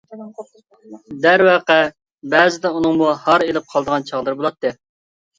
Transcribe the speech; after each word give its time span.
دەرۋەقە، 1.25 1.75
بەزىدە 2.33 2.71
ئۇنىڭمۇ 2.79 3.11
ھار 3.27 3.45
ئېلىپ 3.49 3.67
قالىدىغان 3.75 4.07
چاغلىرى 4.09 4.39
بولاتتى. 4.41 4.73